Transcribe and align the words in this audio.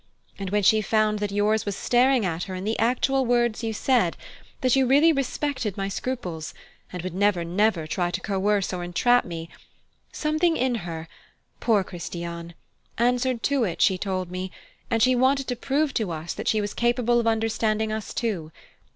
And 0.39 0.49
when 0.49 0.63
she 0.63 0.81
found 0.81 1.19
that 1.19 1.31
yours 1.31 1.63
was 1.63 1.75
staring 1.75 2.25
at 2.25 2.45
her 2.45 2.55
in 2.55 2.63
the 2.63 2.79
actual 2.79 3.23
words 3.23 3.61
you 3.63 3.71
said: 3.71 4.17
that 4.61 4.75
you 4.75 4.87
really 4.87 5.13
respected 5.13 5.77
my 5.77 5.89
scruples, 5.89 6.55
and 6.91 7.03
would 7.03 7.13
never, 7.13 7.43
never 7.43 7.85
try 7.85 8.09
to 8.09 8.19
coerce 8.19 8.73
or 8.73 8.83
entrap 8.83 9.25
me 9.25 9.47
something 10.11 10.57
in 10.57 10.73
her 10.89 11.07
poor 11.59 11.83
Christiane! 11.83 12.55
answered 12.97 13.43
to 13.43 13.63
it, 13.63 13.79
she 13.79 13.99
told 13.99 14.31
me, 14.31 14.51
and 14.89 15.03
she 15.03 15.13
wanted 15.13 15.45
to 15.49 15.55
prove 15.55 15.93
to 15.93 16.09
us 16.09 16.33
that 16.33 16.47
she 16.47 16.61
was 16.61 16.73
capable 16.73 17.19
of 17.19 17.27
understanding 17.27 17.91
us 17.91 18.11
too. 18.11 18.51